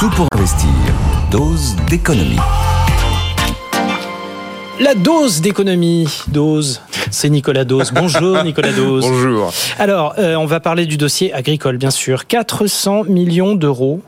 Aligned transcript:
Tout 0.00 0.08
pour 0.08 0.28
investir. 0.32 0.70
Dose 1.30 1.76
d'économie. 1.90 2.38
La 4.80 4.94
dose 4.94 5.42
d'économie, 5.42 6.08
dose, 6.28 6.80
c'est 7.10 7.28
Nicolas 7.28 7.66
Dose. 7.66 7.92
Bonjour 7.92 8.42
Nicolas 8.44 8.72
Dose. 8.72 9.04
Bonjour. 9.06 9.52
Alors, 9.78 10.14
euh, 10.16 10.36
on 10.36 10.46
va 10.46 10.58
parler 10.58 10.86
du 10.86 10.96
dossier 10.96 11.34
agricole, 11.34 11.76
bien 11.76 11.90
sûr. 11.90 12.26
400 12.26 13.04
millions 13.08 13.54
d'euros 13.54 14.00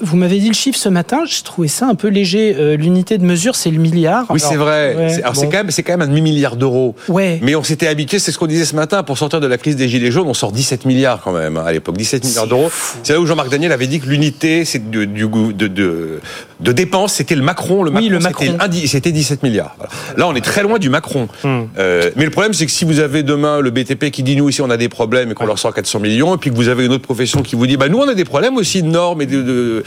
vous 0.00 0.16
m'avez 0.16 0.38
dit 0.38 0.48
le 0.48 0.54
chiffre 0.54 0.78
ce 0.78 0.88
matin, 0.88 1.22
j'ai 1.26 1.42
trouvé 1.42 1.68
ça 1.68 1.86
un 1.86 1.94
peu 1.94 2.08
léger. 2.08 2.54
Euh, 2.58 2.76
l'unité 2.76 3.18
de 3.18 3.24
mesure, 3.24 3.54
c'est 3.56 3.70
le 3.70 3.78
milliard. 3.78 4.26
Oui, 4.30 4.40
c'est 4.40 4.56
vrai. 4.56 4.94
ouais, 4.96 5.08
C'est- 5.10 5.22
quand 5.46 5.50
même, 5.52 5.70
c'est 5.70 5.82
quand 5.82 5.92
même 5.92 6.02
un 6.02 6.08
demi-milliard 6.08 6.56
d'euros. 6.56 6.94
Ouais. 7.08 7.38
Mais 7.42 7.54
on 7.54 7.62
s'était 7.62 7.86
habitué, 7.88 8.18
c'est 8.18 8.32
ce 8.32 8.38
qu'on 8.38 8.46
disait 8.46 8.64
ce 8.64 8.76
matin, 8.76 9.02
pour 9.02 9.18
sortir 9.18 9.40
de 9.40 9.46
la 9.46 9.58
crise 9.58 9.76
des 9.76 9.88
gilets 9.88 10.10
jaunes, 10.10 10.26
on 10.28 10.34
sort 10.34 10.52
17 10.52 10.84
milliards 10.84 11.20
quand 11.22 11.32
même 11.32 11.56
hein, 11.56 11.64
à 11.66 11.72
l'époque, 11.72 11.96
17 11.96 12.24
milliards 12.24 12.46
d'euros. 12.46 12.70
C'est 13.02 13.12
là 13.12 13.20
où 13.20 13.26
Jean-Marc 13.26 13.48
Daniel 13.50 13.72
avait 13.72 13.86
dit 13.86 14.00
que 14.00 14.06
l'unité 14.06 14.64
c'est 14.64 14.90
de, 14.90 15.04
du 15.04 15.26
goût- 15.26 15.52
de, 15.52 15.66
de, 15.66 16.20
de 16.60 16.72
dépenses, 16.72 17.14
c'était 17.14 17.34
le 17.34 17.42
Macron. 17.42 17.82
Le 17.82 17.90
Oui, 17.90 18.08
le 18.08 18.18
Macron, 18.18 18.40
c'était 18.40 18.52
Macron. 18.52 18.66
un 18.66 18.68
di- 18.68 18.88
C'était 18.88 19.12
17 19.12 19.42
milliards. 19.42 19.74
Voilà. 19.78 19.92
Là, 20.16 20.28
on 20.28 20.34
est 20.34 20.40
très 20.44 20.62
loin 20.62 20.78
du 20.78 20.90
Macron. 20.90 21.28
Hmm. 21.44 21.62
Euh, 21.78 22.10
mais 22.16 22.24
le 22.24 22.30
problème, 22.30 22.52
c'est 22.52 22.66
que 22.66 22.72
si 22.72 22.84
vous 22.84 23.00
avez 23.00 23.22
demain 23.22 23.60
le 23.60 23.70
BTP 23.70 24.10
qui 24.10 24.22
dit 24.22 24.36
nous 24.36 24.48
ici 24.48 24.60
on 24.62 24.70
a 24.70 24.76
des 24.76 24.88
problèmes 24.88 25.30
et 25.30 25.34
qu'on 25.34 25.46
leur 25.46 25.58
sort 25.58 25.72
400 25.74 26.00
millions, 26.00 26.34
et 26.34 26.38
puis 26.38 26.50
que 26.50 26.54
vous 26.56 26.68
avez 26.68 26.84
une 26.86 26.92
autre 26.92 27.04
profession 27.04 27.42
qui 27.42 27.56
vous 27.56 27.66
dit 27.66 27.76
bah 27.76 27.88
nous 27.88 27.98
on 27.98 28.08
a 28.08 28.14
des 28.14 28.24
problèmes 28.24 28.56
aussi 28.56 28.82
de 28.82 28.88
normes 28.88 29.22
et 29.22 29.26
de, 29.26 29.42
de, 29.42 29.84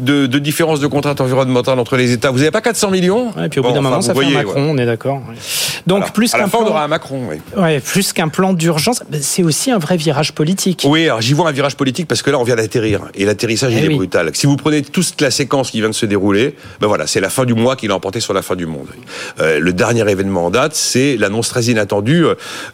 de, 0.00 0.26
de 0.26 0.38
différences 0.38 0.80
de 0.80 0.86
contraintes 0.86 1.20
environnementales 1.20 1.78
entre 1.78 1.96
les 1.96 2.12
États. 2.12 2.30
Vous 2.30 2.38
n'avez 2.38 2.50
pas 2.50 2.60
400 2.60 2.90
millions? 2.90 3.32
Ouais, 3.36 3.46
et 3.46 3.48
puis 3.48 3.60
au 3.60 3.62
bout 3.62 3.68
Bon, 3.68 3.74
d'un 3.74 3.80
enfin, 3.80 3.88
moment, 3.90 4.00
ça 4.02 4.14
fait 4.14 4.24
un 4.24 4.30
Macron, 4.30 4.70
on 4.70 4.78
est 4.78 4.86
d'accord. 4.86 5.20
Donc, 5.86 5.98
Voilà. 5.98 6.12
plus 6.12 6.32
qu'un 6.32 6.46
on 6.46 6.48
plan, 6.48 6.66
aura 6.66 6.84
un 6.84 6.88
Macron. 6.88 7.20
Oui. 7.56 7.78
plus 7.80 8.12
qu'un 8.12 8.28
plan 8.28 8.52
d'urgence, 8.52 9.02
ben, 9.10 9.20
c'est 9.22 9.42
aussi 9.42 9.70
un 9.70 9.78
vrai 9.78 9.96
virage 9.96 10.32
politique. 10.32 10.84
Oui, 10.88 11.04
alors 11.04 11.20
j'y 11.20 11.32
vois 11.32 11.48
un 11.48 11.52
virage 11.52 11.76
politique 11.76 12.08
parce 12.08 12.22
que 12.22 12.30
là, 12.30 12.38
on 12.38 12.42
vient 12.44 12.56
d'atterrir. 12.56 13.02
Et 13.14 13.24
l'atterrissage, 13.24 13.72
Eh 13.74 13.78
il 13.78 13.84
est 13.84 13.88
oui. 13.88 13.96
brutal. 13.96 14.30
Si 14.34 14.46
vous 14.46 14.56
prenez 14.56 14.82
toute 14.82 15.20
la 15.20 15.30
séquence 15.30 15.70
qui 15.70 15.80
vient 15.80 15.88
de 15.88 15.94
se 15.94 16.05
dérouler, 16.06 16.54
ben 16.80 16.86
voilà, 16.86 17.06
c'est 17.06 17.20
la 17.20 17.30
fin 17.30 17.44
du 17.44 17.54
mois 17.54 17.76
qui 17.76 17.88
l'a 17.88 17.94
emporté 17.94 18.20
sur 18.20 18.32
la 18.32 18.42
fin 18.42 18.56
du 18.56 18.66
monde. 18.66 18.88
Euh, 19.40 19.58
le 19.58 19.72
dernier 19.72 20.08
événement 20.10 20.46
en 20.46 20.50
date, 20.50 20.74
c'est 20.74 21.16
l'annonce 21.16 21.48
très 21.48 21.64
inattendue 21.64 22.24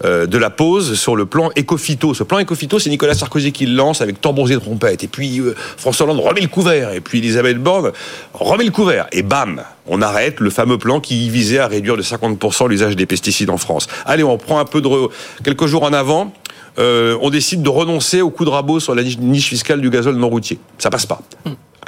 euh, 0.05 0.27
de 0.27 0.39
la 0.39 0.51
pause 0.51 0.95
sur 0.99 1.17
le 1.17 1.27
plan 1.27 1.51
Ecofito. 1.57 2.15
Ce 2.15 2.23
plan 2.23 2.39
Ecofito, 2.41 2.79
c'est 2.79 2.91
Nicolas 2.91 3.15
Sarkozy 3.15 3.53
qui 3.53 3.67
le 3.67 3.75
lance 3.75 4.01
avec 4.01 4.21
tambours 4.21 4.51
et 4.51 4.59
trompettes. 4.59 5.05
Et 5.05 5.09
puis 5.09 5.41
euh, 5.41 5.55
François 5.77 6.07
Hollande 6.07 6.21
remet 6.21 6.41
le 6.41 6.49
couvert. 6.49 6.93
Et 6.93 7.01
puis 7.01 7.19
Elisabeth 7.19 7.59
Borne 7.59 7.93
remet 8.35 8.65
le 8.65 8.71
couvert. 8.71 9.07
Et 9.13 9.23
bam, 9.23 9.63
on 9.87 10.03
arrête 10.03 10.41
le 10.41 10.51
fameux 10.51 10.79
plan 10.79 11.01
qui 11.01 11.29
visait 11.31 11.59
à 11.59 11.67
réduire 11.67 11.97
de 11.97 12.03
50% 12.03 12.69
l'usage 12.69 12.97
des 12.97 13.07
pesticides 13.07 13.51
en 13.51 13.59
France. 13.59 13.87
Allez, 14.07 14.23
on 14.25 14.39
prend 14.39 14.59
un 14.59 14.65
peu 14.65 14.81
de... 14.81 14.89
quelques 15.45 15.67
jours 15.67 15.83
en 15.83 15.93
avant. 15.93 16.33
On 16.79 17.29
décide 17.31 17.63
de 17.63 17.69
renoncer 17.69 18.23
au 18.23 18.31
coup 18.31 18.45
de 18.45 18.51
rabot 18.51 18.81
sur 18.81 18.95
la 18.95 19.03
niche- 19.03 19.49
fiscale 19.49 19.81
du 19.81 19.91
gazole 19.91 20.17
non 20.17 20.29
routier. 20.31 20.59
Ça 20.79 20.89
passe 20.91 21.05
pas. 21.07 21.21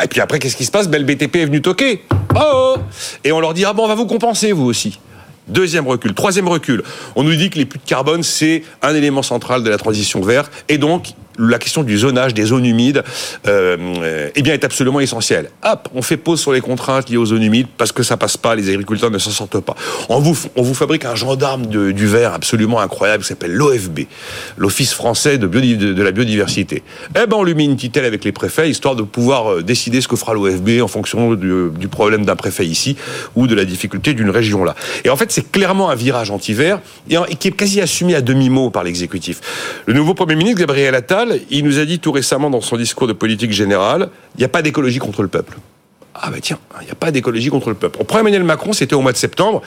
Et 0.03 0.09
puis 0.09 0.21
après, 0.21 0.39
qu'est-ce 0.39 0.57
qui 0.57 0.65
se 0.65 0.71
passe? 0.71 0.89
Ben, 0.89 1.05
Le 1.05 1.07
BTP 1.07 1.37
est 1.37 1.47
venu 1.47 1.63
toquer. 1.63 2.05
Oh, 2.35 2.41
oh 2.53 2.77
Et 3.23 3.33
on 3.33 3.41
leur 3.41 3.55
dit, 3.55 3.65
ah 3.65 3.73
bon, 3.73 3.85
on 3.85 3.89
va 3.89 3.95
vous 3.95 4.07
compenser, 4.07 4.53
vous 4.53 4.65
aussi. 4.65 4.99
Deuxième 5.47 5.87
recul. 5.87 6.15
Troisième 6.15 6.49
recul. 6.49 6.83
On 7.17 7.23
nous 7.23 7.35
dit 7.35 7.51
que 7.51 7.59
les 7.59 7.67
puits 7.67 7.79
de 7.79 7.89
carbone, 7.89 8.23
c'est 8.23 8.63
un 8.83 8.95
élément 8.95 9.23
central 9.23 9.63
de 9.63 9.71
la 9.71 9.77
transition 9.77 10.21
verte. 10.23 10.51
Et 10.69 10.79
donc, 10.79 11.13
la 11.39 11.59
question 11.59 11.83
du 11.83 11.99
zonage 11.99 12.35
des 12.35 12.45
zones 12.45 12.65
humides 12.65 13.03
euh, 13.47 14.31
eh 14.35 14.43
bien, 14.43 14.55
est 14.55 14.65
absolument 14.65 15.01
essentielle. 15.01 15.51
Hop, 15.63 15.89
on 15.95 16.03
fait 16.03 16.17
pause 16.17 16.41
sur 16.41 16.53
les 16.53 16.61
contraintes 16.61 17.09
liées 17.09 17.17
aux 17.17 17.27
zones 17.27 17.43
humides 17.43 17.67
parce 17.77 17.93
que 17.93 18.03
ça 18.03 18.17
passe 18.17 18.37
pas, 18.37 18.55
les 18.55 18.69
agriculteurs 18.69 19.11
ne 19.11 19.19
s'en 19.19 19.31
sortent 19.31 19.61
pas. 19.61 19.75
On 20.09 20.21
vous, 20.21 20.37
on 20.57 20.63
vous 20.63 20.75
fabrique 20.75 21.05
un 21.05 21.15
gendarme 21.15 21.67
du 21.67 22.07
verre 22.07 22.35
absolument 22.35 22.81
incroyable 22.81 23.23
qui 23.23 23.29
s'appelle 23.29 23.53
l'OFB, 23.53 24.01
l'Office 24.57 24.93
français 24.93 25.39
de, 25.39 26.03
la 26.03 26.13
biodiversité. 26.13 26.83
Eh 27.11 27.27
ben, 27.27 27.37
on 27.37 27.45
lui 27.45 27.55
met 27.55 27.65
une 27.65 27.77
titelle 27.77 28.05
avec 28.05 28.25
les 28.25 28.33
préfets, 28.33 28.69
histoire 28.71 28.97
de 28.97 29.03
pouvoir 29.03 29.53
euh, 29.53 29.63
décider 29.63 30.01
ce 30.01 30.09
que 30.09 30.17
fera 30.17 30.35
l'OFB 30.35 30.83
en 30.83 30.89
fonction 30.89 31.35
du, 31.35 31.89
problème 31.89 32.25
d'un 32.25 32.37
préfet 32.37 32.67
ici 32.67 32.97
ou 33.37 33.47
de 33.47 33.55
la 33.55 33.65
difficulté 33.65 34.15
d'une 34.15 34.31
région 34.31 34.65
là. 34.65 34.75
Et 35.05 35.11
en 35.11 35.17
fait, 35.17 35.31
c'est 35.31 35.51
clairement 35.51 35.91
un 35.91 35.95
virage 35.95 36.31
anti-vert 36.31 36.81
et, 37.09 37.17
et 37.29 37.37
qui 37.37 37.49
est 37.49 37.53
quasi 37.53 37.81
assumé 37.81 38.15
à 38.15 38.21
demi-mot 38.21 38.71
par 38.71 38.85
l'exécutif. 38.85 39.41
Le 39.87 39.93
nouveau 39.95 40.15
Premier 40.15 40.35
ministre, 40.35 40.61
Gabriel 40.61 40.95
Attal, 40.95 41.24
il 41.51 41.65
nous 41.65 41.79
a 41.79 41.85
dit 41.85 41.99
tout 41.99 42.13
récemment 42.13 42.51
dans 42.51 42.61
son 42.61 42.77
discours 42.77 43.07
de 43.07 43.13
politique 43.13 43.53
générale, 43.53 44.09
il 44.37 44.39
n'y 44.39 44.45
a 44.45 44.49
pas 44.49 44.63
d'écologie 44.63 44.99
contre 44.99 45.23
le 45.23 45.29
peuple. 45.29 45.59
Ah 46.15 46.31
bah 46.31 46.37
tiens, 46.41 46.59
il 46.81 46.85
n'y 46.85 46.93
a 46.93 46.95
pas 46.95 47.11
d'écologie 47.11 47.51
contre 47.51 47.71
le 47.71 47.75
peuple. 47.75 47.99
On 48.01 48.05
prend 48.05 48.21
Emmanuel 48.21 48.45
Macron, 48.45 48.73
c'était 48.73 48.95
au 48.95 49.01
mois 49.01 49.11
de 49.11 49.17
septembre. 49.17 49.63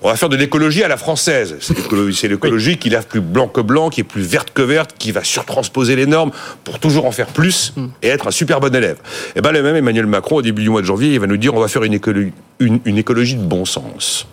On 0.00 0.08
va 0.08 0.14
faire 0.14 0.28
de 0.28 0.36
l'écologie 0.36 0.84
à 0.84 0.88
la 0.88 0.96
française. 0.96 1.56
C'est 1.60 2.28
l'écologie, 2.28 2.78
qui 2.78 2.88
lave 2.88 3.08
plus 3.08 3.20
blanc 3.20 3.48
que 3.48 3.60
blanc, 3.60 3.90
qui 3.90 4.02
est 4.02 4.04
plus 4.04 4.22
verte 4.22 4.50
que 4.54 4.62
verte, 4.62 4.94
qui 4.96 5.10
va 5.10 5.24
surtransposer 5.24 5.96
les 5.96 6.06
normes 6.06 6.30
pour 6.62 6.78
toujours 6.78 7.04
en 7.04 7.10
faire 7.10 7.26
plus 7.26 7.74
et 8.02 8.08
être 8.08 8.28
un 8.28 8.30
super 8.30 8.60
bon 8.60 8.72
élève. 8.72 8.98
Et 9.34 9.40
ben 9.40 9.50
le 9.50 9.60
même 9.60 9.74
Emmanuel 9.74 10.06
Macron, 10.06 10.36
au 10.36 10.42
début 10.42 10.62
du 10.62 10.70
mois 10.70 10.82
de 10.82 10.86
janvier, 10.86 11.12
il 11.12 11.18
va 11.18 11.26
nous 11.26 11.36
dire 11.36 11.52
on 11.54 11.60
va 11.60 11.66
faire 11.66 11.82
une 11.82 11.94
écologie, 11.94 12.32
une, 12.60 12.78
une 12.84 12.96
écologie 12.96 13.34
de 13.34 13.42
bon 13.42 13.64
sens. 13.64 14.28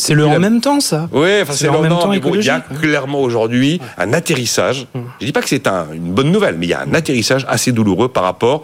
C'est 0.00 0.14
le 0.14 0.26
en 0.26 0.38
même 0.38 0.60
temps, 0.60 0.80
ça. 0.80 1.08
Oui, 1.12 1.28
enfin 1.42 1.52
C'est 1.52 1.58
c'est 1.64 1.68
en 1.68 1.74
le 1.74 1.88
même 1.88 1.90
temps 1.98 2.12
il 2.12 2.44
y 2.44 2.48
a 2.50 2.56
hein. 2.56 2.62
clairement 2.80 3.20
aujourd'hui 3.20 3.80
un 3.98 4.12
atterrissage. 4.12 4.86
Je 5.20 5.26
dis 5.26 5.32
pas 5.32 5.42
que 5.42 5.48
c'est 5.48 5.66
un- 5.66 5.86
une 5.92 6.12
bonne 6.12 6.30
nouvelle, 6.32 6.56
mais 6.58 6.66
il 6.66 6.70
y 6.70 6.74
a 6.74 6.80
un 6.80 6.94
atterrissage 6.94 7.44
assez 7.48 7.72
douloureux 7.72 8.08
par 8.08 8.22
rapport 8.24 8.62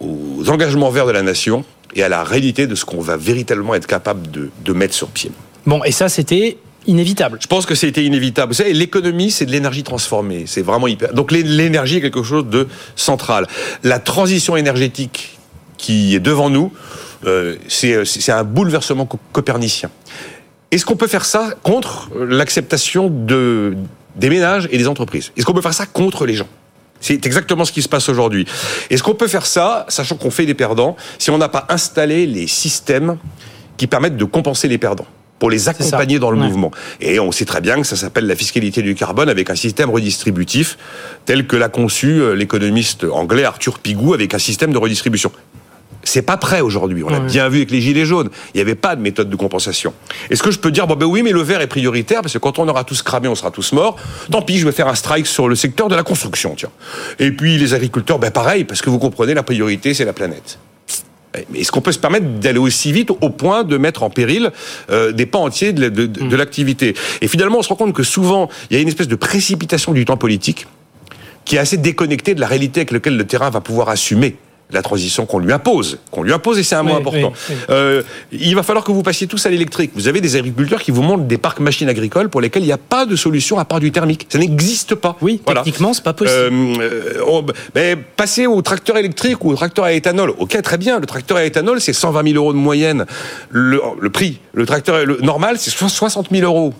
aux 0.00 0.44
engagements 0.48 0.90
verts 0.90 1.06
de 1.06 1.12
la 1.12 1.22
nation 1.22 1.64
et 1.94 2.02
à 2.02 2.08
la 2.08 2.22
réalité 2.24 2.66
de 2.66 2.74
ce 2.74 2.84
qu'on 2.84 3.00
va 3.00 3.16
véritablement 3.16 3.74
être 3.74 3.86
capable 3.86 4.30
de, 4.30 4.50
de 4.64 4.72
mettre 4.72 4.94
sur 4.94 5.08
pied. 5.08 5.30
Bon, 5.66 5.82
et 5.84 5.92
ça, 5.92 6.08
c'était 6.08 6.58
inévitable. 6.86 7.38
Je 7.42 7.46
pense 7.46 7.66
que 7.66 7.74
c'était 7.74 8.04
inévitable. 8.04 8.52
Vous 8.52 8.56
savez, 8.56 8.72
l'économie, 8.72 9.30
c'est 9.30 9.44
de 9.44 9.50
l'énergie 9.50 9.82
transformée. 9.82 10.44
C'est 10.46 10.62
vraiment 10.62 10.86
hyper. 10.86 11.12
Donc 11.12 11.32
l'é- 11.32 11.42
l'énergie 11.42 11.96
est 11.96 12.00
quelque 12.00 12.22
chose 12.22 12.46
de 12.46 12.68
central. 12.96 13.46
La 13.82 13.98
transition 13.98 14.56
énergétique 14.56 15.38
qui 15.76 16.14
est 16.14 16.20
devant 16.20 16.48
nous, 16.48 16.72
euh, 17.26 17.56
c'est 17.68 18.04
c'est 18.04 18.32
un 18.32 18.44
bouleversement 18.44 19.06
co- 19.06 19.18
copernicien. 19.32 19.90
Est-ce 20.70 20.84
qu'on 20.84 20.96
peut 20.96 21.08
faire 21.08 21.24
ça 21.24 21.54
contre 21.62 22.10
l'acceptation 22.14 23.08
de, 23.10 23.74
des 24.16 24.30
ménages 24.30 24.68
et 24.70 24.78
des 24.78 24.86
entreprises? 24.88 25.32
Est-ce 25.36 25.44
qu'on 25.44 25.52
peut 25.52 25.62
faire 25.62 25.74
ça 25.74 25.86
contre 25.86 26.26
les 26.26 26.34
gens? 26.34 26.46
C'est 27.00 27.24
exactement 27.26 27.64
ce 27.64 27.72
qui 27.72 27.82
se 27.82 27.88
passe 27.88 28.08
aujourd'hui. 28.08 28.46
Est-ce 28.90 29.02
qu'on 29.02 29.14
peut 29.14 29.26
faire 29.26 29.46
ça, 29.46 29.86
sachant 29.88 30.16
qu'on 30.16 30.30
fait 30.30 30.46
des 30.46 30.54
perdants, 30.54 30.96
si 31.18 31.30
on 31.30 31.38
n'a 31.38 31.48
pas 31.48 31.66
installé 31.70 32.26
les 32.26 32.46
systèmes 32.46 33.16
qui 33.78 33.86
permettent 33.86 34.18
de 34.18 34.24
compenser 34.26 34.68
les 34.68 34.76
perdants 34.78 35.06
pour 35.38 35.50
les 35.50 35.68
accompagner 35.70 36.18
dans 36.18 36.30
le 36.30 36.38
Ouais. 36.38 36.46
mouvement? 36.46 36.70
Et 37.00 37.18
on 37.18 37.32
sait 37.32 37.46
très 37.46 37.62
bien 37.62 37.76
que 37.80 37.86
ça 37.86 37.96
s'appelle 37.96 38.26
la 38.26 38.36
fiscalité 38.36 38.82
du 38.82 38.94
carbone 38.94 39.30
avec 39.30 39.48
un 39.50 39.54
système 39.56 39.88
redistributif 39.90 40.76
tel 41.24 41.46
que 41.46 41.56
l'a 41.56 41.70
conçu 41.70 42.20
euh, 42.20 42.34
l'économiste 42.34 43.04
anglais 43.10 43.44
Arthur 43.44 43.78
Pigou 43.78 44.12
avec 44.14 44.34
un 44.34 44.38
système 44.38 44.72
de 44.72 44.78
redistribution. 44.78 45.32
C'est 46.02 46.22
pas 46.22 46.36
prêt 46.38 46.60
aujourd'hui. 46.62 47.04
On 47.04 47.08
l'a 47.10 47.20
bien 47.20 47.48
vu 47.48 47.58
avec 47.58 47.70
les 47.70 47.80
gilets 47.80 48.06
jaunes. 48.06 48.30
Il 48.54 48.56
n'y 48.58 48.60
avait 48.62 48.74
pas 48.74 48.96
de 48.96 49.02
méthode 49.02 49.28
de 49.28 49.36
compensation. 49.36 49.92
Est-ce 50.30 50.42
que 50.42 50.50
je 50.50 50.58
peux 50.58 50.70
dire, 50.70 50.86
bon 50.86 50.96
ben 50.96 51.06
oui, 51.06 51.22
mais 51.22 51.32
le 51.32 51.42
vert 51.42 51.60
est 51.60 51.66
prioritaire 51.66 52.22
parce 52.22 52.32
que 52.32 52.38
quand 52.38 52.58
on 52.58 52.66
aura 52.68 52.84
tous 52.84 53.02
cramé, 53.02 53.28
on 53.28 53.34
sera 53.34 53.50
tous 53.50 53.72
morts. 53.72 53.96
Tant 54.30 54.40
pis, 54.42 54.58
je 54.58 54.64
vais 54.64 54.72
faire 54.72 54.88
un 54.88 54.94
strike 54.94 55.26
sur 55.26 55.48
le 55.48 55.54
secteur 55.54 55.88
de 55.88 55.94
la 55.94 56.02
construction, 56.02 56.54
tiens. 56.56 56.70
Et 57.18 57.30
puis 57.32 57.58
les 57.58 57.74
agriculteurs, 57.74 58.18
ben 58.18 58.30
pareil, 58.30 58.64
parce 58.64 58.80
que 58.80 58.88
vous 58.90 58.98
comprenez, 58.98 59.34
la 59.34 59.42
priorité, 59.42 59.92
c'est 59.94 60.04
la 60.06 60.12
planète. 60.14 60.58
Eh, 61.36 61.46
Mais 61.52 61.60
est-ce 61.60 61.70
qu'on 61.70 61.80
peut 61.82 61.92
se 61.92 61.98
permettre 61.98 62.26
d'aller 62.40 62.58
aussi 62.58 62.92
vite 62.92 63.10
au 63.10 63.28
point 63.30 63.62
de 63.62 63.76
mettre 63.76 64.02
en 64.02 64.10
péril 64.10 64.50
euh, 64.90 65.12
des 65.12 65.26
pans 65.26 65.44
entiers 65.44 65.72
de, 65.72 65.88
de- 65.88 66.06
de- 66.06 66.26
de 66.26 66.36
l'activité? 66.36 66.94
Et 67.20 67.28
finalement, 67.28 67.58
on 67.58 67.62
se 67.62 67.68
rend 67.68 67.76
compte 67.76 67.92
que 67.92 68.02
souvent, 68.02 68.48
il 68.70 68.74
y 68.76 68.78
a 68.78 68.82
une 68.82 68.88
espèce 68.88 69.06
de 69.08 69.16
précipitation 69.16 69.92
du 69.92 70.04
temps 70.06 70.16
politique 70.16 70.66
qui 71.44 71.56
est 71.56 71.58
assez 71.60 71.76
déconnectée 71.76 72.34
de 72.34 72.40
la 72.40 72.46
réalité 72.46 72.80
avec 72.80 72.90
laquelle 72.90 73.16
le 73.16 73.26
terrain 73.26 73.50
va 73.50 73.60
pouvoir 73.60 73.90
assumer 73.90 74.36
la 74.72 74.82
transition 74.82 75.26
qu'on 75.26 75.38
lui 75.38 75.52
impose, 75.52 75.98
qu'on 76.10 76.22
lui 76.22 76.32
impose 76.32 76.58
et 76.58 76.62
c'est 76.62 76.74
un 76.74 76.82
mot 76.82 76.90
Oui, 76.94 77.00
important. 77.00 77.32
oui, 77.48 77.54
oui. 77.54 77.56
Euh, 77.70 78.02
il 78.32 78.54
va 78.54 78.62
falloir 78.62 78.84
que 78.84 78.92
vous 78.92 79.02
passiez 79.02 79.26
tous 79.26 79.44
à 79.46 79.50
l'électrique. 79.50 79.90
Vous 79.94 80.08
avez 80.08 80.20
des 80.20 80.36
agriculteurs 80.36 80.82
qui 80.82 80.90
vous 80.90 81.02
montrent 81.02 81.24
des 81.24 81.38
parcs 81.38 81.60
machines 81.60 81.88
agricoles 81.88 82.28
pour 82.28 82.40
lesquels 82.40 82.62
il 82.62 82.66
n'y 82.66 82.72
a 82.72 82.78
pas 82.78 83.06
de 83.06 83.16
solution 83.16 83.58
à 83.58 83.64
part 83.64 83.80
du 83.80 83.92
thermique. 83.92 84.26
Ça 84.28 84.38
n'existe 84.38 84.94
pas. 84.94 85.16
Oui, 85.20 85.40
Voilà. 85.44 85.62
techniquement, 85.62 85.92
c'est 85.92 86.04
pas 86.04 86.12
possible. 86.12 86.38
Euh, 86.38 86.74
euh, 86.80 87.22
on- 87.26 87.44
ben, 87.74 87.98
passer 88.16 88.46
au 88.46 88.60
tracteur 88.62 88.96
électrique 88.96 89.44
ou 89.44 89.50
au 89.50 89.54
tracteur 89.54 89.84
à 89.84 89.92
éthanol. 89.92 90.32
Ok, 90.38 90.60
très 90.62 90.78
bien. 90.78 91.00
Le 91.00 91.06
tracteur 91.06 91.36
à 91.38 91.44
éthanol, 91.44 91.80
c'est 91.80 91.92
120 91.92 92.22
000 92.24 92.36
euros 92.36 92.52
de 92.52 92.58
moyenne. 92.58 93.06
Le, 93.50 93.80
le 94.00 94.10
prix. 94.10 94.38
Le 94.52 94.66
tracteur 94.66 95.04
le 95.04 95.18
normal, 95.22 95.56
c'est 95.58 95.70
60 95.70 96.28
000 96.30 96.44
euros. 96.44 96.74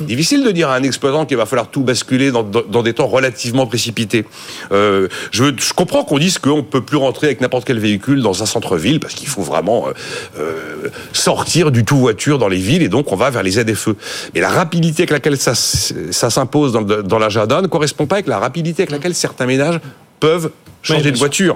Difficile 0.00 0.42
de 0.42 0.50
dire 0.50 0.70
à 0.70 0.74
un 0.76 0.82
exploitant 0.82 1.24
qu'il 1.24 1.36
va 1.36 1.46
falloir 1.46 1.68
tout 1.68 1.82
basculer 1.82 2.32
dans, 2.32 2.42
dans- 2.42 2.62
dans 2.68 2.82
des 2.82 2.94
temps 2.94 3.06
relativement 3.06 3.66
précipités. 3.68 4.24
Euh, 4.72 5.06
je, 5.30 5.44
comprends 5.72 6.02
qu'on 6.02 6.18
dise 6.18 6.38
qu'on 6.38 6.56
ne 6.58 6.62
peut 6.62 6.80
plus 6.80 6.96
rentrer 6.96 7.28
avec 7.28 7.40
n'importe 7.40 7.64
quel 7.64 7.78
véhicule 7.78 8.20
dans 8.20 8.42
un 8.42 8.46
centre-ville 8.46 8.98
parce 8.98 9.14
qu'il 9.14 9.28
faut 9.28 9.42
vraiment 9.42 9.86
euh, 9.86 9.92
euh, 10.38 10.88
sortir 11.12 11.70
du 11.70 11.84
tout 11.84 11.96
voiture 11.96 12.38
dans 12.38 12.48
les 12.48 12.56
villes 12.58 12.82
et 12.82 12.88
donc 12.88 13.12
on 13.12 13.16
va 13.16 13.30
vers 13.30 13.44
les 13.44 13.52
ZFE. 13.52 13.90
Mais 14.34 14.40
la 14.40 14.48
rapidité 14.50 15.02
avec 15.02 15.10
laquelle 15.10 15.36
ça, 15.38 15.54
s'impose 15.54 16.72
dans, 16.72 16.82
dans 16.82 17.18
l'agenda 17.20 17.62
ne 17.62 17.68
correspond 17.68 18.06
pas 18.06 18.16
avec 18.16 18.26
la 18.26 18.40
rapidité 18.40 18.82
avec 18.82 18.90
laquelle 18.90 19.14
certains 19.14 19.46
ménages 19.46 19.78
peuvent 20.18 20.50
changer 20.82 21.12
de 21.12 21.18
voiture. 21.18 21.54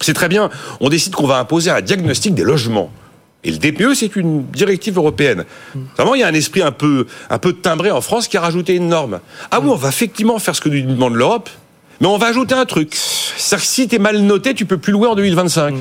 C'est 0.00 0.14
très 0.14 0.28
bien. 0.28 0.48
On 0.80 0.88
décide 0.88 1.14
qu'on 1.14 1.26
va 1.26 1.38
imposer 1.38 1.70
un 1.70 1.82
diagnostic 1.82 2.34
des 2.34 2.42
logements. 2.44 2.90
Et 3.46 3.52
le 3.52 3.58
DPE, 3.58 3.94
c'est 3.94 4.16
une 4.16 4.44
directive 4.46 4.98
européenne. 4.98 5.44
Vraiment, 5.96 6.16
il 6.16 6.20
y 6.20 6.24
a 6.24 6.26
un 6.26 6.34
esprit 6.34 6.62
un 6.62 6.72
peu, 6.72 7.06
timbré 7.62 7.92
en 7.92 8.00
France 8.00 8.26
qui 8.26 8.36
a 8.36 8.40
rajouté 8.40 8.74
une 8.74 8.88
norme. 8.88 9.20
Ah 9.52 9.60
oui, 9.60 9.68
on 9.70 9.76
va 9.76 9.88
effectivement 9.88 10.38
faire 10.40 10.56
ce 10.56 10.60
que 10.60 10.68
nous 10.68 10.94
demande 10.94 11.14
l'Europe, 11.14 11.48
mais 12.00 12.08
on 12.08 12.18
va 12.18 12.26
ajouter 12.26 12.56
un 12.56 12.64
truc. 12.64 12.94
C'est-à-dire 12.94 13.64
que 13.64 13.70
si 13.70 13.86
tu 13.86 13.94
es 13.94 13.98
mal 14.00 14.18
noté, 14.18 14.52
tu 14.52 14.66
peux 14.66 14.78
plus 14.78 14.92
louer 14.92 15.06
en 15.06 15.14
2025. 15.14 15.74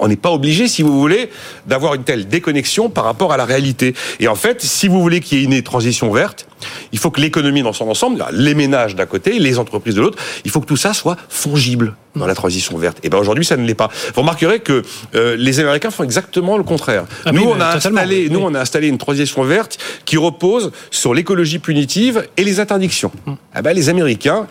On 0.00 0.08
n'est 0.08 0.16
pas 0.16 0.30
obligé, 0.30 0.68
si 0.68 0.82
vous 0.82 0.98
voulez, 0.98 1.30
d'avoir 1.66 1.94
une 1.94 2.04
telle 2.04 2.28
déconnexion 2.28 2.90
par 2.90 3.04
rapport 3.04 3.32
à 3.32 3.36
la 3.36 3.44
réalité. 3.44 3.94
Et 4.20 4.28
en 4.28 4.34
fait, 4.34 4.62
si 4.62 4.88
vous 4.88 5.00
voulez 5.00 5.20
qu'il 5.20 5.38
y 5.38 5.42
ait 5.42 5.44
une 5.44 5.62
transition 5.62 6.10
verte, 6.10 6.46
il 6.92 6.98
faut 6.98 7.10
que 7.10 7.20
l'économie 7.20 7.62
dans 7.62 7.72
son 7.72 7.88
ensemble, 7.88 8.24
les 8.32 8.54
ménages 8.54 8.94
d'un 8.94 9.06
côté, 9.06 9.38
les 9.38 9.58
entreprises 9.58 9.94
de 9.94 10.00
l'autre, 10.00 10.18
il 10.44 10.50
faut 10.50 10.60
que 10.60 10.66
tout 10.66 10.76
ça 10.76 10.94
soit 10.94 11.16
fongible 11.28 11.94
dans 12.16 12.26
la 12.26 12.34
transition 12.34 12.76
verte. 12.78 12.98
Et 13.02 13.08
ben 13.08 13.18
aujourd'hui, 13.18 13.44
ça 13.44 13.56
ne 13.56 13.66
l'est 13.66 13.74
pas. 13.74 13.90
Vous 14.14 14.20
remarquerez 14.20 14.60
que 14.60 14.82
euh, 15.14 15.36
les 15.36 15.60
Américains 15.60 15.90
font 15.90 16.04
exactement 16.04 16.56
le 16.56 16.62
contraire. 16.62 17.04
Ah 17.24 17.32
nous, 17.32 17.42
oui, 17.42 17.48
on 17.56 17.60
a 17.60 17.74
installé, 17.74 18.24
oui. 18.24 18.30
nous, 18.30 18.40
on 18.40 18.54
a 18.54 18.60
installé 18.60 18.88
une 18.88 18.98
transition 18.98 19.42
verte 19.42 19.78
qui 20.04 20.16
repose 20.16 20.70
sur 20.90 21.14
l'écologie 21.14 21.58
punitive 21.58 22.26
et 22.36 22.44
les 22.44 22.60
interdictions. 22.60 23.10
Hum. 23.26 23.36
Ah 23.52 23.62
ben, 23.62 23.72
les 23.72 23.88
Américains. 23.88 24.46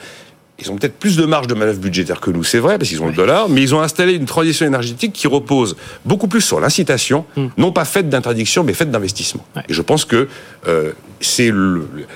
Ils 0.63 0.71
ont 0.71 0.75
peut-être 0.77 0.97
plus 0.97 1.17
de 1.17 1.25
marge 1.25 1.47
de 1.47 1.53
manœuvre 1.53 1.79
budgétaire 1.79 2.19
que 2.19 2.31
nous, 2.31 2.43
c'est 2.43 2.59
vrai, 2.59 2.77
parce 2.77 2.89
qu'ils 2.89 3.01
ont 3.01 3.07
le 3.07 3.13
dollar, 3.13 3.49
mais 3.49 3.61
ils 3.61 3.75
ont 3.75 3.81
installé 3.81 4.13
une 4.13 4.25
transition 4.25 4.65
énergétique 4.65 5.13
qui 5.13 5.27
repose 5.27 5.75
beaucoup 6.05 6.27
plus 6.27 6.41
sur 6.41 6.59
l'incitation, 6.59 7.25
non 7.57 7.71
pas 7.71 7.85
faite 7.85 8.09
d'interdiction, 8.09 8.63
mais 8.63 8.73
faite 8.73 8.91
d'investissement. 8.91 9.45
Ouais. 9.55 9.63
Et 9.69 9.73
je 9.73 9.81
pense 9.81 10.05
que 10.05 10.27
euh, 10.67 10.91
c'est 11.19 11.51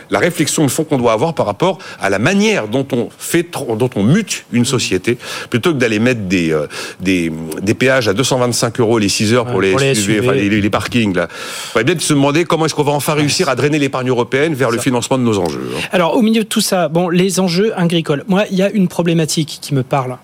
la 0.10 0.20
réflexion 0.20 0.64
de 0.66 0.70
fond 0.70 0.84
qu'on 0.84 0.98
doit 0.98 1.14
avoir 1.14 1.34
par 1.34 1.46
rapport 1.46 1.78
à 2.02 2.10
la 2.10 2.20
manière 2.20 2.68
dont 2.68 2.86
on 2.92 3.10
fait, 3.18 3.46
dont 3.78 3.90
on 3.96 4.04
mute 4.04 4.46
une 4.52 4.66
société, 4.66 5.18
plutôt 5.50 5.74
que 5.74 5.78
d'aller 5.78 6.00
mettre 6.00 6.22
des, 6.22 6.52
euh, 6.52 6.68
des, 7.00 7.32
des 7.62 7.74
péages 7.74 8.08
à 8.08 8.14
225 8.14 8.80
euros 8.80 9.00
les 9.00 9.10
6 9.10 9.34
heures 9.34 9.46
pour, 9.46 9.58
Ouais, 9.58 9.68
les, 9.68 9.72
pour 9.72 9.80
les 9.82 9.96
SUV, 9.96 10.16
SUV. 10.16 10.28
enfin, 10.28 10.36
les, 10.38 10.50
les 10.62 10.70
parkings. 10.70 11.16
Là. 11.16 11.28
Il 11.32 11.68
faudrait 11.72 11.84
bien 11.86 12.00
se 12.00 12.14
demander 12.14 12.46
comment 12.46 12.66
est-ce 12.66 12.76
qu'on 12.76 12.84
va 12.84 12.92
enfin 12.92 13.14
réussir 13.14 13.50
à 13.50 13.56
drainer 13.56 13.80
l'épargne 13.80 14.10
européenne 14.10 14.54
vers 14.54 14.72
le 14.72 14.78
financement 14.78 15.18
de 15.18 15.24
nos 15.24 15.40
enjeux. 15.40 15.70
hein. 15.76 15.80
Alors, 15.92 16.16
au 16.16 16.22
milieu 16.22 16.44
de 16.44 16.48
tout 16.48 16.62
ça, 16.62 16.90
bon, 16.90 17.10
les 17.10 17.40
enjeux 17.40 17.72
agricoles. 17.80 18.24
Moi, 18.28 18.37
il 18.50 18.58
y 18.58 18.62
a 18.62 18.70
une 18.70 18.88
problématique 18.88 19.60
qui 19.62 19.74
me 19.74 19.84
parle 19.84 20.18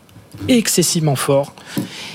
excessivement 0.47 1.15
fort. 1.15 1.53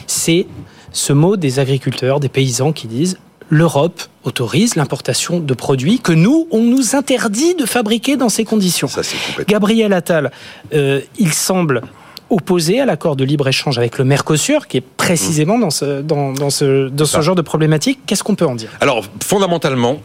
C'est 0.07 0.47
ce 0.93 1.13
mot 1.13 1.37
des 1.37 1.59
agriculteurs, 1.59 2.21
des 2.21 2.29
paysans 2.29 2.73
qui 2.73 2.87
disent 2.87 3.19
l'Europe 3.51 4.03
autorise 4.25 4.77
l'importation 4.77 5.41
de 5.41 5.55
produits 5.55 6.01
que 6.01 6.13
nous, 6.13 6.47
on 6.51 6.63
nous 6.63 6.95
interdit 6.95 7.55
de 7.55 7.65
fabriquer 7.65 8.17
dans 8.17 8.29
ces 8.29 8.45
conditions. 8.45 8.89
Ça. 8.89 9.01
Gabriel 9.47 9.93
Attal, 9.93 10.31
euh, 10.75 11.01
il 11.19 11.33
semble 11.33 11.83
opposé 12.31 12.79
à 12.81 12.85
l'accord 12.85 13.17
de 13.17 13.25
libre-échange 13.25 13.79
avec 13.79 13.97
le 13.97 14.05
Mercosur, 14.05 14.67
qui 14.67 14.77
est 14.77 14.83
précisément 14.83 15.59
dans 15.59 15.71
ce, 15.71 16.03
dans, 16.03 16.33
dans 16.33 16.51
ce, 16.51 16.89
dans 16.89 17.07
ce 17.07 17.23
genre 17.23 17.37
de 17.37 17.43
problématique. 17.43 18.01
Qu'est-ce 18.07 18.23
qu'on 18.23 18.35
peut 18.35 18.47
en 18.47 18.55
dire? 18.55 18.71
Alors, 18.81 19.05
fondamentalement, 19.25 20.01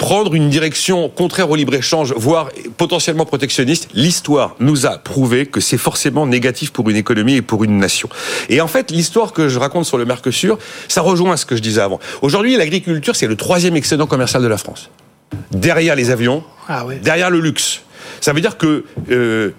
prendre 0.00 0.34
une 0.34 0.48
direction 0.48 1.10
contraire 1.10 1.50
au 1.50 1.56
libre-échange, 1.56 2.14
voire 2.16 2.48
potentiellement 2.78 3.26
protectionniste, 3.26 3.90
l'histoire 3.92 4.56
nous 4.58 4.86
a 4.86 4.96
prouvé 4.96 5.44
que 5.44 5.60
c'est 5.60 5.76
forcément 5.76 6.26
négatif 6.26 6.72
pour 6.72 6.88
une 6.88 6.96
économie 6.96 7.34
et 7.34 7.42
pour 7.42 7.64
une 7.64 7.76
nation. 7.76 8.08
Et 8.48 8.62
en 8.62 8.66
fait, 8.66 8.90
l'histoire 8.90 9.34
que 9.34 9.50
je 9.50 9.58
raconte 9.58 9.84
sur 9.84 9.98
le 9.98 10.06
Mercosur, 10.06 10.58
ça 10.88 11.02
rejoint 11.02 11.36
ce 11.36 11.44
que 11.44 11.54
je 11.54 11.60
disais 11.60 11.82
avant. 11.82 12.00
Aujourd'hui, 12.22 12.56
l'agriculture, 12.56 13.14
c'est 13.14 13.26
le 13.26 13.36
troisième 13.36 13.76
excédent 13.76 14.06
commercial 14.06 14.42
de 14.42 14.48
la 14.48 14.56
France. 14.56 14.88
Derrière 15.50 15.94
les 15.96 16.08
avions, 16.08 16.42
Ah 16.66 16.86
derrière 17.02 17.28
le 17.28 17.40
luxe. 17.40 17.82
Ça 18.22 18.32
veut 18.32 18.40
dire 18.40 18.56
que 18.56 18.86
euh, 19.10 19.50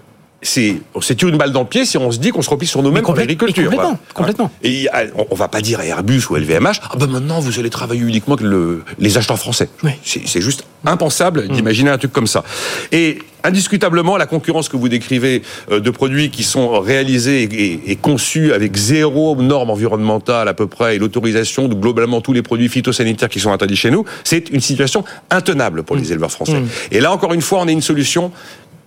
c'est 0.41 0.77
on 0.95 1.01
s'est 1.01 1.15
tiré 1.15 1.31
une 1.31 1.37
balle 1.37 1.51
dans 1.51 1.61
le 1.61 1.67
pied 1.67 1.85
si 1.85 1.97
on 1.97 2.11
se 2.11 2.17
dit 2.19 2.31
qu'on 2.31 2.41
se 2.41 2.49
replie 2.49 2.67
sur 2.67 2.81
nous-mêmes 2.81 3.03
pour 3.03 3.15
l'agriculture. 3.15 3.63
complètement, 3.63 3.83
Voilà. 3.89 3.99
complètement. 4.13 4.51
Et 4.63 4.87
on, 5.15 5.27
on 5.29 5.35
va 5.35 5.47
pas 5.47 5.61
dire 5.61 5.79
à 5.79 5.85
Airbus 5.85 6.23
ou 6.29 6.35
LVMH, 6.35 6.79
ah 6.83 6.95
ben 6.97 7.07
maintenant 7.07 7.39
vous 7.39 7.59
allez 7.59 7.69
travailler 7.69 8.01
uniquement 8.01 8.35
avec 8.35 8.45
le- 8.47 8.83
les 8.97 9.17
acheteurs 9.17 9.37
français. 9.37 9.69
Oui. 9.83 9.91
C'est 10.03 10.41
juste 10.41 10.65
impensable 10.85 11.47
d'imaginer 11.47 11.91
un 11.91 11.97
truc 11.99 12.11
comme 12.11 12.25
ça. 12.27 12.43
Et 12.91 13.19
indiscutablement, 13.43 14.17
la 14.17 14.25
concurrence 14.25 14.67
que 14.69 14.77
vous 14.77 14.89
décrivez 14.89 15.43
euh, 15.71 15.79
de 15.79 15.89
produits 15.91 16.29
qui 16.31 16.43
sont 16.43 16.79
réalisés 16.79 17.43
et, 17.91 17.95
conçus 17.95 18.51
avec 18.53 18.75
zéro 18.77 19.35
norme 19.35 19.69
environnementale 19.69 20.47
à 20.47 20.53
peu 20.55 20.65
près 20.67 20.95
et 20.95 20.99
l'autorisation 20.99 21.67
de 21.67 21.75
globalement 21.75 22.21
tous 22.21 22.33
les 22.33 22.41
produits 22.41 22.69
phytosanitaires 22.69 23.29
qui 23.29 23.39
sont 23.39 23.51
interdits 23.51 23.75
chez 23.75 23.91
nous, 23.91 24.05
c'est 24.23 24.49
une 24.49 24.59
situation 24.61 25.03
intenable 25.29 25.83
pour 25.83 25.95
les 25.95 26.11
éleveurs 26.11 26.31
français. 26.31 26.61
Et 26.91 26.99
là 26.99 27.11
encore 27.11 27.33
une 27.33 27.41
fois, 27.41 27.59
on 27.61 27.67
a 27.67 27.71
une 27.71 27.81
solution 27.81 28.31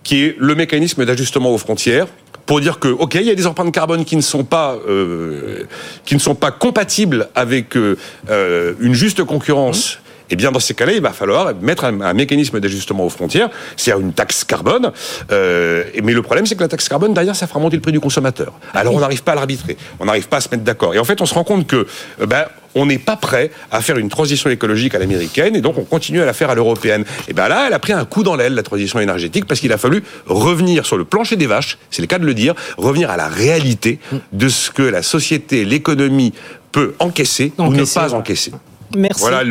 qui 0.05 0.23
est 0.23 0.35
le 0.39 0.55
mécanisme 0.55 1.03
d'ajustement 1.03 1.53
aux 1.53 1.57
frontières 1.57 2.07
pour 2.45 2.61
dire 2.61 2.79
que 2.79 2.87
ok 2.87 3.15
il 3.15 3.23
y 3.23 3.31
a 3.31 3.35
des 3.35 3.47
empreintes 3.47 3.73
carbone 3.73 4.05
qui 4.05 4.15
ne 4.15 4.21
sont 4.21 4.45
pas 4.45 4.77
euh, 4.87 5.63
qui 6.05 6.13
ne 6.13 6.19
sont 6.19 6.35
pas 6.35 6.51
compatibles 6.51 7.27
avec 7.35 7.75
euh, 7.75 7.97
euh, 8.29 8.75
une 8.79 8.93
juste 8.93 9.23
concurrence 9.25 9.97
eh 10.29 10.35
bien, 10.35 10.51
dans 10.51 10.59
ces 10.59 10.73
cas-là, 10.73 10.93
il 10.93 11.01
va 11.01 11.11
falloir 11.11 11.53
mettre 11.61 11.85
un, 11.85 12.01
un 12.01 12.13
mécanisme 12.13 12.59
d'ajustement 12.59 13.05
aux 13.05 13.09
frontières, 13.09 13.49
c'est-à-dire 13.77 14.03
une 14.05 14.13
taxe 14.13 14.43
carbone. 14.43 14.91
Euh, 15.31 15.83
mais 16.03 16.13
le 16.13 16.21
problème, 16.21 16.45
c'est 16.45 16.55
que 16.55 16.61
la 16.61 16.67
taxe 16.67 16.89
carbone, 16.89 17.13
derrière, 17.13 17.35
ça 17.35 17.47
fera 17.47 17.59
monter 17.59 17.75
le 17.75 17.81
prix 17.81 17.91
du 17.91 17.99
consommateur. 17.99 18.53
Alors, 18.73 18.93
on 18.93 18.99
n'arrive 18.99 19.23
pas 19.23 19.33
à 19.33 19.35
l'arbitrer. 19.35 19.77
On 19.99 20.05
n'arrive 20.05 20.27
pas 20.27 20.37
à 20.37 20.41
se 20.41 20.49
mettre 20.49 20.63
d'accord. 20.63 20.93
Et 20.95 20.99
en 20.99 21.03
fait, 21.03 21.21
on 21.21 21.25
se 21.25 21.33
rend 21.33 21.43
compte 21.43 21.67
que, 21.67 21.87
euh, 22.21 22.25
ben, 22.25 22.45
on 22.75 22.85
n'est 22.85 22.97
pas 22.97 23.15
prêt 23.15 23.51
à 23.71 23.81
faire 23.81 23.97
une 23.97 24.09
transition 24.09 24.49
écologique 24.49 24.93
à 24.95 24.99
l'américaine, 24.99 25.55
et 25.55 25.61
donc 25.61 25.77
on 25.77 25.85
continue 25.85 26.21
à 26.21 26.25
la 26.25 26.33
faire 26.33 26.49
à 26.49 26.55
l'européenne. 26.55 27.05
Et 27.29 27.33
ben 27.33 27.47
là, 27.47 27.65
elle 27.67 27.73
a 27.73 27.79
pris 27.79 27.93
un 27.93 28.03
coup 28.03 28.21
dans 28.21 28.35
l'aile, 28.35 28.53
la 28.53 28.63
transition 28.63 28.99
énergétique, 28.99 29.45
parce 29.45 29.61
qu'il 29.61 29.71
a 29.71 29.77
fallu 29.77 30.03
revenir 30.25 30.85
sur 30.85 30.97
le 30.97 31.05
plancher 31.05 31.37
des 31.37 31.47
vaches, 31.47 31.77
c'est 31.89 32.01
le 32.01 32.07
cas 32.07 32.19
de 32.19 32.25
le 32.25 32.33
dire, 32.33 32.53
revenir 32.77 33.09
à 33.09 33.15
la 33.15 33.29
réalité 33.29 33.99
de 34.33 34.49
ce 34.49 34.71
que 34.71 34.83
la 34.83 35.03
société, 35.03 35.63
l'économie 35.63 36.33
peut 36.73 36.95
encaisser, 36.99 37.53
ou 37.57 37.71
ne 37.71 37.85
pas 37.85 38.13
encaisser. 38.13 38.51
Merci. 38.95 39.21
Voilà 39.21 39.43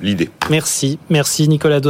l'idée. 0.00 0.30
Merci. 0.50 0.98
Merci, 1.10 1.48
Nicolas. 1.48 1.80